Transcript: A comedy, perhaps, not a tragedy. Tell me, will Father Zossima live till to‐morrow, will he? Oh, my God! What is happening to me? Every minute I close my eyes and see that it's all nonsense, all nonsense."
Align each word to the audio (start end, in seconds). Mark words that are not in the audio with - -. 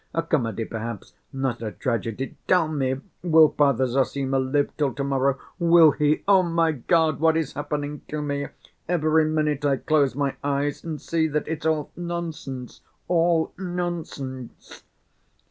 A 0.15 0.23
comedy, 0.23 0.65
perhaps, 0.65 1.13
not 1.31 1.61
a 1.61 1.73
tragedy. 1.73 2.35
Tell 2.47 2.67
me, 2.67 3.01
will 3.21 3.49
Father 3.49 3.85
Zossima 3.85 4.39
live 4.39 4.75
till 4.75 4.95
to‐morrow, 4.95 5.37
will 5.59 5.91
he? 5.91 6.23
Oh, 6.27 6.41
my 6.41 6.71
God! 6.71 7.19
What 7.19 7.37
is 7.37 7.53
happening 7.53 8.01
to 8.07 8.19
me? 8.19 8.47
Every 8.89 9.25
minute 9.25 9.63
I 9.63 9.77
close 9.77 10.15
my 10.15 10.35
eyes 10.43 10.83
and 10.83 10.99
see 10.99 11.27
that 11.27 11.47
it's 11.47 11.67
all 11.67 11.91
nonsense, 11.95 12.81
all 13.07 13.53
nonsense." 13.59 14.81